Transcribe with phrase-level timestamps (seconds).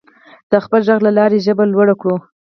[0.51, 2.15] د خپل غږ له لارې ژبه لوړه کړو.